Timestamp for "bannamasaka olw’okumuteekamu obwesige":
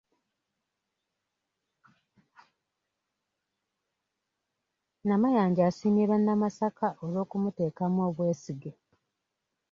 6.11-8.71